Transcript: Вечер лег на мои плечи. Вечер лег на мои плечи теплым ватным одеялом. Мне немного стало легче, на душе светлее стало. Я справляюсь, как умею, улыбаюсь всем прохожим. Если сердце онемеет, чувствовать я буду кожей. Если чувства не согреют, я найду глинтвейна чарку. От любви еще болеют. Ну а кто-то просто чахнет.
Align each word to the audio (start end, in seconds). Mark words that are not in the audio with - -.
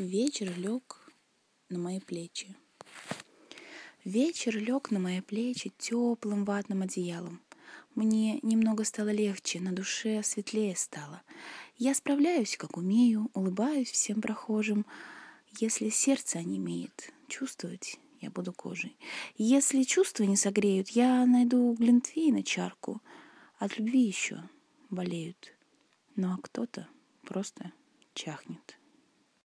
Вечер 0.00 0.56
лег 0.56 1.12
на 1.68 1.78
мои 1.78 2.00
плечи. 2.00 2.56
Вечер 4.02 4.56
лег 4.56 4.90
на 4.90 4.98
мои 4.98 5.20
плечи 5.20 5.70
теплым 5.76 6.46
ватным 6.46 6.80
одеялом. 6.80 7.42
Мне 7.94 8.40
немного 8.40 8.84
стало 8.84 9.10
легче, 9.10 9.60
на 9.60 9.72
душе 9.72 10.22
светлее 10.22 10.74
стало. 10.74 11.20
Я 11.76 11.94
справляюсь, 11.94 12.56
как 12.56 12.78
умею, 12.78 13.30
улыбаюсь 13.34 13.90
всем 13.90 14.22
прохожим. 14.22 14.86
Если 15.58 15.90
сердце 15.90 16.38
онемеет, 16.38 17.12
чувствовать 17.28 17.98
я 18.22 18.30
буду 18.30 18.54
кожей. 18.54 18.96
Если 19.36 19.82
чувства 19.82 20.22
не 20.22 20.36
согреют, 20.36 20.88
я 20.88 21.26
найду 21.26 21.74
глинтвейна 21.74 22.42
чарку. 22.42 23.02
От 23.58 23.76
любви 23.78 24.00
еще 24.00 24.48
болеют. 24.88 25.52
Ну 26.16 26.32
а 26.32 26.38
кто-то 26.40 26.88
просто 27.20 27.70
чахнет. 28.14 28.79